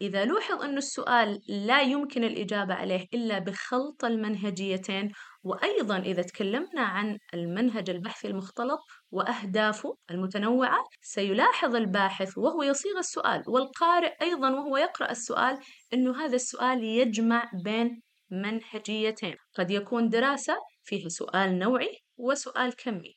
إذا 0.00 0.24
لوحظ 0.24 0.62
أن 0.62 0.76
السؤال 0.76 1.40
لا 1.48 1.80
يمكن 1.80 2.24
الإجابة 2.24 2.74
عليه 2.74 3.06
إلا 3.14 3.38
بخلط 3.38 4.04
المنهجيتين 4.04 5.12
وأيضا 5.42 5.98
إذا 5.98 6.22
تكلمنا 6.22 6.80
عن 6.80 7.18
المنهج 7.34 7.90
البحثي 7.90 8.28
المختلط 8.28 8.80
وأهدافه 9.10 9.96
المتنوعة 10.10 10.84
سيلاحظ 11.00 11.74
الباحث 11.76 12.38
وهو 12.38 12.62
يصيغ 12.62 12.98
السؤال 12.98 13.42
والقارئ 13.46 14.14
أيضا 14.22 14.50
وهو 14.50 14.76
يقرأ 14.76 15.10
السؤال 15.10 15.58
أنه 15.92 16.24
هذا 16.24 16.36
السؤال 16.36 16.84
يجمع 16.84 17.50
بين 17.64 18.02
منهجيتين. 18.30 19.36
قد 19.54 19.70
يكون 19.70 20.08
دراسة 20.08 20.56
فيها 20.84 21.08
سؤال 21.08 21.58
نوعي 21.58 21.98
وسؤال 22.16 22.76
كمي 22.76 23.16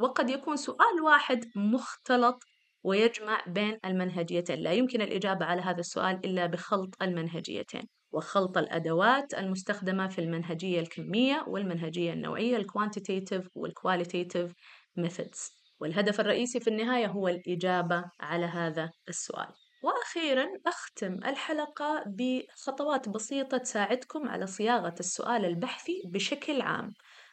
وقد 0.00 0.30
يكون 0.30 0.56
سؤال 0.56 1.00
واحد 1.04 1.44
مختلط 1.56 2.42
ويجمع 2.86 3.44
بين 3.46 3.78
المنهجيتين. 3.84 4.58
لا 4.58 4.72
يمكن 4.72 5.02
الإجابة 5.02 5.44
على 5.44 5.62
هذا 5.62 5.80
السؤال 5.80 6.20
إلا 6.24 6.46
بخلط 6.46 6.94
المنهجيتين 7.02 7.82
وخلط 8.12 8.58
الأدوات 8.58 9.34
المستخدمة 9.34 10.08
في 10.08 10.20
المنهجية 10.20 10.80
الكمية 10.80 11.44
والمنهجية 11.48 12.12
النوعية 12.12 12.56
ال 12.56 12.63
quantitative 12.63 13.48
وال 13.54 13.69
qualitative 13.69 14.52
methods. 15.00 15.52
والهدف 15.80 16.20
الرئيسي 16.20 16.60
في 16.60 16.70
النهاية 16.70 17.06
هو 17.06 17.28
الإجابة 17.28 18.04
على 18.20 18.46
هذا 18.46 18.90
السؤال. 19.08 19.48
وأخيرا 19.82 20.46
أختم 20.66 21.14
الحلقة 21.14 22.04
بخطوات 22.06 23.08
بسيطة 23.08 23.58
تساعدكم 23.58 24.28
على 24.28 24.46
صياغة 24.46 24.94
السؤال 25.00 25.44
البحثي 25.44 26.02
بشكل 26.12 26.60
عام 26.60 26.92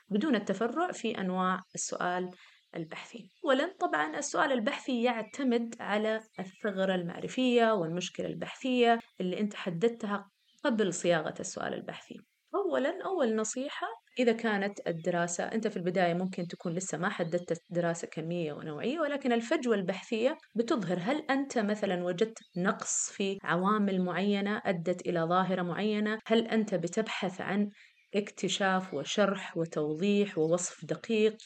بدون 0.09 0.35
التفرع 0.35 0.91
في 0.91 1.17
أنواع 1.17 1.59
السؤال 1.75 2.29
البحثي 2.75 3.29
أولا 3.45 3.75
طبعا 3.79 4.17
السؤال 4.17 4.51
البحثي 4.51 5.03
يعتمد 5.03 5.75
على 5.79 6.21
الثغرة 6.39 6.95
المعرفية 6.95 7.73
والمشكلة 7.73 8.27
البحثية 8.27 8.99
اللي 9.21 9.39
أنت 9.39 9.55
حددتها 9.55 10.29
قبل 10.63 10.93
صياغة 10.93 11.33
السؤال 11.39 11.73
البحثي. 11.73 12.19
أولا 12.55 13.05
أول 13.05 13.35
نصيحة 13.35 13.87
إذا 14.19 14.31
كانت 14.31 14.87
الدراسة 14.87 15.43
أنت 15.43 15.67
في 15.67 15.77
البداية 15.77 16.13
ممكن 16.13 16.47
تكون 16.47 16.73
لسه 16.73 16.97
ما 16.97 17.09
حددت 17.09 17.61
دراسة 17.69 18.07
كمية 18.07 18.53
ونوعية 18.53 18.99
ولكن 18.99 19.31
الفجوة 19.31 19.75
البحثية 19.75 20.37
بتظهر 20.55 20.97
هل 21.01 21.25
أنت 21.29 21.57
مثلا 21.57 22.03
وجدت 22.03 22.37
نقص 22.57 23.09
في 23.11 23.37
عوامل 23.43 24.01
معينة 24.01 24.61
أدت 24.65 25.07
إلى 25.07 25.19
ظاهرة 25.19 25.61
معينة؟ 25.61 26.19
هل 26.27 26.47
أنت 26.47 26.75
بتبحث 26.75 27.41
عن 27.41 27.69
اكتشاف 28.15 28.93
وشرح 28.93 29.57
وتوضيح 29.57 30.37
ووصف 30.37 30.85
دقيق؟ 30.85 31.37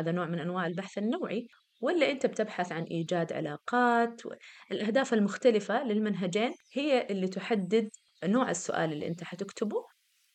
هذا 0.00 0.12
نوع 0.12 0.26
من 0.26 0.38
أنواع 0.40 0.66
البحث 0.66 0.98
النوعي 0.98 1.46
ولا 1.80 2.10
أنت 2.10 2.26
بتبحث 2.26 2.72
عن 2.72 2.82
إيجاد 2.82 3.32
علاقات؟ 3.32 4.22
الأهداف 4.72 5.14
المختلفة 5.14 5.84
للمنهجين 5.84 6.52
هي 6.72 7.06
اللي 7.10 7.28
تحدد 7.28 7.88
نوع 8.24 8.50
السؤال 8.50 8.92
اللي 8.92 9.06
أنت 9.06 9.24
حتكتبه. 9.24 9.86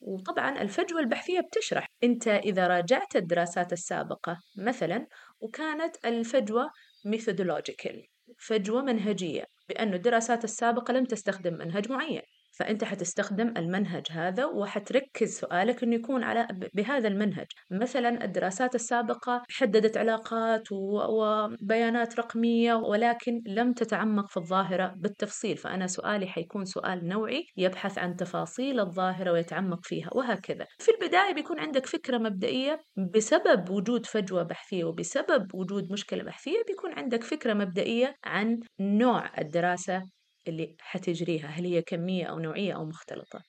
وطبعا 0.01 0.61
الفجوة 0.61 0.99
البحثية 0.99 1.39
بتشرح. 1.39 1.87
أنت 2.03 2.27
إذا 2.27 2.67
راجعت 2.67 3.15
الدراسات 3.15 3.73
السابقة 3.73 4.37
مثلا 4.57 5.07
وكانت 5.39 6.05
الفجوة 6.05 6.69
ميثودولوجيكال 7.05 8.03
فجوة 8.39 8.81
منهجية 8.81 9.45
بأن 9.69 9.93
الدراسات 9.93 10.43
السابقة 10.43 10.91
لم 10.93 11.05
تستخدم 11.05 11.53
منهج 11.53 11.91
معين. 11.91 12.21
فأنت 12.59 12.83
حتستخدم 12.83 13.53
المنهج 13.57 14.05
هذا 14.11 14.45
وحتركز 14.45 15.39
سؤالك 15.39 15.83
أنه 15.83 15.95
يكون 15.95 16.23
على 16.23 16.47
بهذا 16.73 17.07
المنهج. 17.07 17.47
مثلا 17.71 18.23
الدراسات 18.25 18.75
السابقة 18.75 19.43
حددت 19.49 19.97
علاقات 19.97 20.63
وبيانات 20.71 22.19
رقمية 22.19 22.73
ولكن 22.73 23.41
لم 23.47 23.73
تتعمق 23.73 24.29
في 24.29 24.37
الظاهرة 24.37 24.93
بالتفصيل. 24.97 25.57
فأنا 25.57 25.87
سؤالي 25.87 26.27
حيكون 26.27 26.65
سؤال 26.65 27.07
نوعي 27.07 27.45
يبحث 27.57 27.97
عن 27.97 28.15
تفاصيل 28.15 28.79
الظاهرة 28.79 29.31
ويتعمق 29.31 29.79
فيها 29.83 30.09
وهكذا. 30.15 30.65
في 30.79 30.91
البداية 30.91 31.33
بيكون 31.33 31.59
عندك 31.59 31.85
فكرة 31.85 32.17
مبدئية 32.17 32.81
بسبب 33.15 33.69
وجود 33.69 34.05
فجوة 34.05 34.43
بحثية 34.43 34.83
وبسبب 34.83 35.55
وجود 35.55 35.91
مشكلة 35.91 36.23
بحثية 36.23 36.63
بيكون 36.67 36.93
عندك 36.93 37.23
فكرة 37.23 37.53
مبدئية 37.53 38.15
عن 38.25 38.59
نوع 38.79 39.39
الدراسة 39.41 40.18
اللي 40.49 40.75
حتجريها 40.79 41.47
هل 41.47 41.65
هي 41.65 41.81
كمية 41.81 42.25
أو 42.25 42.39
نوعية 42.39 42.73
أو 42.75 42.85
مختلطة؟ 42.85 43.41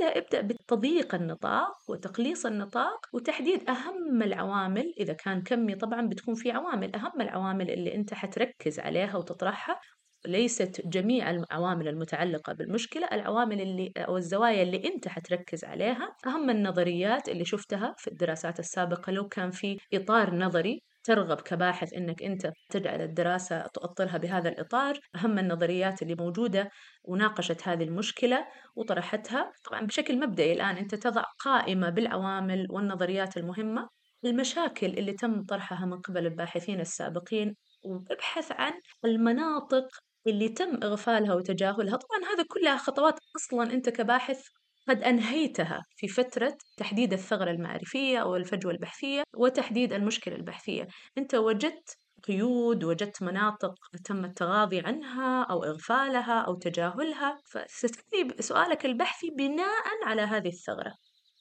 ابدأ 0.00 0.40
بتضييق 0.40 1.14
النطاق 1.14 1.90
وتقليص 1.90 2.46
النطاق 2.46 3.06
وتحديد 3.12 3.70
أهم 3.70 4.22
العوامل. 4.22 4.94
إذا 5.00 5.12
كان 5.12 5.42
كمي 5.42 5.74
طبعا 5.74 6.08
بتكون 6.08 6.34
في 6.34 6.50
عوامل 6.50 6.94
أهم 6.96 7.20
العوامل 7.20 7.70
اللي 7.70 7.94
أنت 7.94 8.14
حتركز 8.14 8.80
عليها 8.80 9.16
وتطرحها 9.16 9.80
ليست 10.26 10.82
جميع 10.86 11.30
العوامل 11.30 11.88
المتعلقة 11.88 12.52
بالمشكلة 12.52 13.08
العوامل 13.12 13.60
اللي 13.60 13.92
أو 13.96 14.16
الزوايا 14.16 14.62
اللي 14.62 14.84
أنت 14.84 15.08
حتركز 15.08 15.64
عليها. 15.64 16.16
أهم 16.26 16.50
النظريات 16.50 17.28
اللي 17.28 17.44
شفتها 17.44 17.94
في 17.98 18.08
الدراسات 18.10 18.58
السابقة 18.60 19.12
لو 19.12 19.28
كان 19.28 19.50
في 19.50 19.76
إطار 19.94 20.34
نظري 20.34 20.82
ترغب 21.08 21.40
كباحث 21.40 21.94
إنك 21.94 22.22
أنت 22.22 22.52
تجعل 22.70 23.00
الدراسة 23.00 23.66
تؤطرها 23.66 24.18
بهذا 24.18 24.48
الإطار، 24.48 24.98
أهم 25.16 25.38
النظريات 25.38 26.02
اللي 26.02 26.14
موجودة 26.14 26.70
وناقشت 27.04 27.68
هذه 27.68 27.84
المشكلة 27.84 28.46
وطرحتها، 28.76 29.52
طبعا 29.64 29.86
بشكل 29.86 30.20
مبدئي 30.20 30.52
الآن 30.52 30.76
أنت 30.76 30.94
تضع 30.94 31.22
قائمة 31.44 31.90
بالعوامل 31.90 32.66
والنظريات 32.70 33.36
المهمة، 33.36 33.88
المشاكل 34.24 34.86
اللي 34.86 35.12
تم 35.12 35.44
طرحها 35.44 35.86
من 35.86 36.00
قبل 36.00 36.26
الباحثين 36.26 36.80
السابقين 36.80 37.56
وابحث 37.84 38.52
عن 38.52 38.72
المناطق 39.04 39.88
اللي 40.26 40.48
تم 40.48 40.80
إغفالها 40.82 41.34
وتجاهلها، 41.34 41.96
طبعا 41.96 42.32
هذا 42.34 42.44
كلها 42.48 42.76
خطوات 42.76 43.18
أصلا 43.36 43.72
أنت 43.72 43.88
كباحث 43.88 44.48
قد 44.88 45.02
أنهيتها 45.02 45.82
في 45.96 46.08
فترة 46.08 46.56
تحديد 46.76 47.12
الثغرة 47.12 47.50
المعرفية 47.50 48.18
أو 48.18 48.36
الفجوة 48.36 48.72
البحثية 48.72 49.22
وتحديد 49.36 49.92
المشكلة 49.92 50.34
البحثية. 50.34 50.88
أنت 51.18 51.34
وجدت 51.34 51.96
قيود 52.24 52.84
وجدت 52.84 53.22
مناطق 53.22 53.74
تم 54.04 54.24
التغاضي 54.24 54.80
عنها 54.80 55.42
أو 55.42 55.64
إغفالها 55.64 56.40
أو 56.40 56.54
تجاهلها 56.54 57.38
فستبني 57.68 58.42
سؤالك 58.42 58.86
البحثي 58.86 59.30
بناء 59.38 59.84
على 60.04 60.22
هذه 60.22 60.48
الثغرة. 60.48 60.92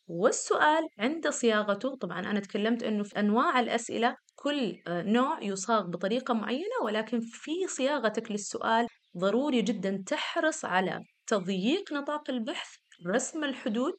والسؤال 0.08 0.88
عند 1.00 1.30
صياغته 1.30 1.96
طبعا 1.96 2.20
أنا 2.20 2.40
تكلمت 2.40 2.84
أنه 2.84 3.04
في 3.04 3.20
أنواع 3.20 3.60
الأسئلة 3.60 4.16
كل 4.36 4.82
نوع 4.88 5.44
يصاغ 5.44 5.88
بطريقة 5.88 6.34
معينة 6.34 6.78
ولكن 6.84 7.20
في 7.20 7.68
صياغتك 7.68 8.32
للسؤال 8.32 8.88
ضروري 9.18 9.62
جدا 9.62 10.04
تحرص 10.08 10.66
على 10.66 11.00
تضييق 11.28 11.94
نطاق 11.94 12.30
البحث 12.30 12.70
رسم 13.06 13.44
الحدود. 13.44 13.96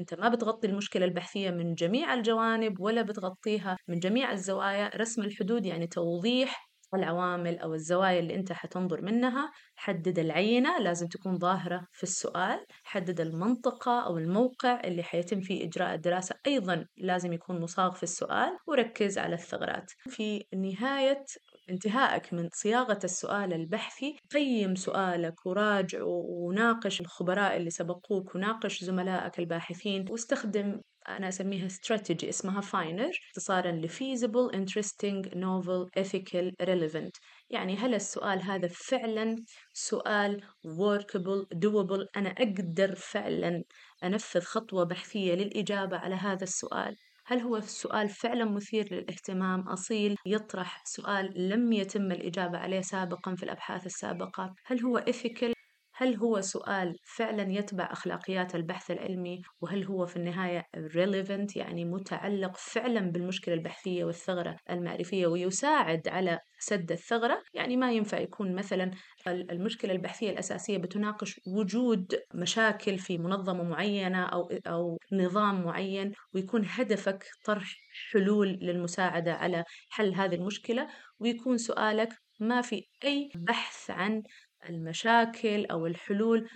أنت 0.00 0.14
ما 0.14 0.28
بتغطي 0.28 0.66
المشكلة 0.66 1.04
البحثية 1.04 1.50
من 1.50 1.74
جميع 1.74 2.14
الجوانب 2.14 2.80
ولا 2.80 3.02
بتغطيها 3.02 3.76
من 3.88 3.98
جميع 3.98 4.32
الزوايا. 4.32 4.90
رسم 4.96 5.22
الحدود 5.22 5.66
يعني 5.66 5.86
توضيح 5.86 6.70
العوامل 6.94 7.58
أو 7.58 7.74
الزوايا 7.74 8.20
اللي 8.20 8.34
أنت 8.34 8.52
حتنظر 8.52 9.02
منها. 9.02 9.52
حدد 9.76 10.18
العينة 10.18 10.78
لازم 10.78 11.06
تكون 11.06 11.38
ظاهرة 11.38 11.86
في 11.92 12.02
السؤال. 12.02 12.64
حدد 12.84 13.20
المنطقة 13.20 14.06
أو 14.06 14.18
الموقع 14.18 14.80
اللي 14.84 15.02
حيتم 15.02 15.40
فيه 15.40 15.64
إجراء 15.64 15.94
الدراسة. 15.94 16.34
أيضا 16.46 16.86
لازم 16.96 17.32
يكون 17.32 17.60
مصاغ 17.60 17.94
في 17.94 18.02
السؤال 18.02 18.58
وركز 18.66 19.18
على 19.18 19.34
الثغرات. 19.34 19.90
في 20.08 20.44
نهاية 20.54 21.24
انتهائك 21.70 22.34
من 22.34 22.48
صياغة 22.52 22.98
السؤال 23.04 23.52
البحثي. 23.52 24.16
قيم 24.32 24.74
سؤالك 24.74 25.46
وراجع 25.46 25.98
وناقش 26.02 27.00
الخبراء 27.00 27.56
اللي 27.56 27.70
سبقوك 27.70 28.34
وناقش 28.34 28.84
زملائك 28.84 29.38
الباحثين. 29.38 30.04
واستخدم 30.10 30.80
أنا 31.08 31.28
أسميها 31.28 31.66
استراتيجي 31.66 32.28
اسمها 32.28 32.60
فاينر 32.60 33.10
اختصارا 33.28 33.72
ل 33.72 33.88
feasible, 33.88 34.56
interesting, 34.56 35.28
novel, 35.34 36.02
ethical, 36.02 36.52
relevant. 36.62 37.10
يعني 37.50 37.76
هل 37.76 37.94
السؤال 37.94 38.42
هذا 38.42 38.68
فعلا 38.68 39.44
سؤال 39.72 40.42
workable, 40.66 41.46
doable 41.54 42.06
أنا 42.16 42.30
أقدر 42.30 42.94
فعلا 42.94 43.64
أنفذ 44.04 44.40
خطوة 44.40 44.84
بحثية 44.84 45.34
للإجابة 45.34 45.96
على 45.96 46.14
هذا 46.14 46.44
السؤال. 46.44 46.96
هل 47.30 47.40
هو 47.40 47.56
السؤال 47.56 48.08
فعلا 48.08 48.44
مثير 48.44 48.94
للاهتمام؟ 48.94 49.68
أصيل 49.68 50.16
يطرح 50.26 50.82
سؤال 50.84 51.48
لم 51.48 51.72
يتم 51.72 52.12
الإجابة 52.12 52.58
عليه 52.58 52.80
سابقا 52.80 53.34
في 53.34 53.42
الأبحاث 53.42 53.86
السابقة. 53.86 54.54
هل 54.66 54.80
هو 54.80 55.00
ethical 55.00 55.59
هل 56.00 56.16
هو 56.16 56.40
سؤال 56.40 56.96
فعلا 57.04 57.52
يتبع 57.52 57.88
أخلاقيات 57.92 58.54
البحث 58.54 58.90
العلمي؟ 58.90 59.42
وهل 59.60 59.84
هو 59.84 60.06
في 60.06 60.16
النهاية 60.16 60.62
relevant 60.76 61.56
يعني 61.56 61.84
متعلق 61.84 62.56
فعلا 62.56 63.00
بالمشكلة 63.00 63.54
البحثية 63.54 64.04
والثغرة 64.04 64.56
المعرفية 64.70 65.26
ويساعد 65.26 66.08
على 66.08 66.38
سد 66.58 66.92
الثغرة؟ 66.92 67.42
يعني 67.54 67.76
ما 67.76 67.92
ينفع 67.92 68.18
يكون 68.18 68.54
مثلا 68.54 68.90
المشكلة 69.26 69.92
البحثية 69.92 70.30
الأساسية 70.30 70.78
بتناقش 70.78 71.40
وجود 71.46 72.20
مشاكل 72.34 72.98
في 72.98 73.18
منظمة 73.18 73.62
معينة 73.62 74.24
أو 74.24 74.50
أو 74.66 74.98
نظام 75.12 75.64
معين 75.64 76.12
ويكون 76.34 76.64
هدفك 76.66 77.24
طرح 77.44 77.76
حلول 78.12 78.48
للمساعدة 78.48 79.34
على 79.34 79.64
حل 79.90 80.14
هذه 80.14 80.34
المشكلة 80.34 80.88
ويكون 81.18 81.58
سؤالك 81.58 82.08
ما 82.40 82.60
في 82.62 82.84
أي 83.04 83.30
بحث 83.34 83.90
عن 83.90 84.22
المشاكل 84.68 85.66
أو 85.66 85.86
الحلول. 85.86 86.48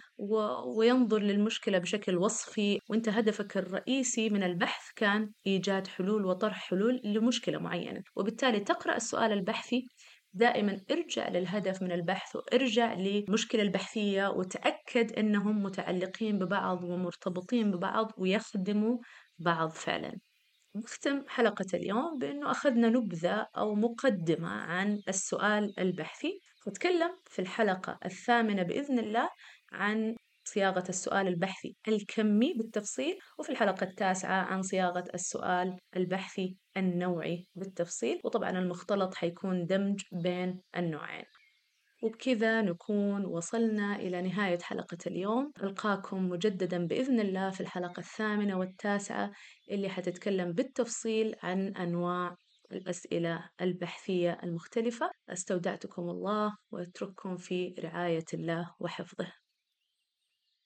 وينظر 0.77 1.19
للمشكلة 1.19 1.79
بشكل 1.79 2.17
وصفي 2.17 2.79
وأنت 2.90 3.09
هدفك 3.09 3.57
الرئيسي 3.57 4.31
من 4.31 4.43
البحث 4.43 4.83
كان 4.97 5.31
إيجاد 5.47 5.87
حلول 5.87 6.25
وطرح 6.27 6.57
حلول 6.71 7.01
لمشكلة 7.05 7.59
معينة 7.59 8.03
وبالتالي 8.17 8.61
تقرأ 8.61 8.97
السؤال 8.97 9.33
البحثي 9.33 9.87
دائما 10.33 10.81
ارجع 10.90 11.29
للهدف 11.29 11.83
من 11.83 11.93
البحث 11.93 12.37
وارجع 12.37 12.95
للمشكلة 12.95 13.62
البحثية 13.62 14.29
وتأكد 14.29 15.12
أنهم 15.12 15.62
متعلقين 15.62 16.38
ببعض 16.38 16.85
ومرتبطين 16.85 17.71
ببعض 17.71 18.12
ويخدموا 18.19 18.99
بعض 19.38 19.71
فعلا 19.71 20.12
نختم 20.76 21.24
حلقة 21.28 21.66
اليوم 21.74 22.18
بأنه 22.18 22.50
أخذنا 22.50 22.88
نبذة 22.88 23.46
أو 23.56 23.74
مقدمة 23.74 24.48
عن 24.48 25.00
السؤال 25.08 25.80
البحثي 25.80 26.40
نتكلم 26.68 27.10
في 27.30 27.38
الحلقة 27.38 27.98
الثامنة 28.04 28.62
بإذن 28.62 28.98
الله 28.98 29.30
عن 29.72 30.16
صياغة 30.44 30.84
السؤال 30.88 31.28
البحثي 31.28 31.76
الكمي 31.88 32.54
بالتفصيل 32.54 33.18
وفي 33.38 33.50
الحلقة 33.50 33.84
التاسعة 33.84 34.42
عن 34.42 34.62
صياغة 34.62 35.04
السؤال 35.14 35.78
البحثي 35.96 36.56
النوعي 36.76 37.44
بالتفصيل 37.54 38.20
وطبعا 38.24 38.50
المختلط 38.50 39.14
حيكون 39.14 39.66
دمج 39.66 40.02
بين 40.12 40.60
النوعين. 40.76 41.24
وبكذا 42.05 42.62
نكون 42.62 43.25
وصلنا 43.25 43.97
إلى 43.97 44.23
نهاية 44.23 44.59
حلقة 44.59 44.99
اليوم. 45.07 45.53
ألقاكم 45.62 46.29
مجددا 46.29 46.87
بإذن 46.87 47.21
الله 47.21 47.51
في 47.51 47.61
الحلقة 47.61 48.01
الثامنة 48.01 48.59
والتاسعة 48.59 49.33
اللي 49.71 49.88
حتتكلم 49.88 50.53
بالتفصيل 50.53 51.35
عن 51.43 51.77
أنواع 51.77 52.37
الأسئلة 52.73 53.49
البحثية 53.61 54.38
المختلفة. 54.43 55.11
استودعتكم 55.29 56.03
الله 56.03 56.57
وأترككم 56.71 57.37
في 57.37 57.75
رعاية 57.79 58.25
الله 58.35 58.75
وحفظه. 58.81 59.43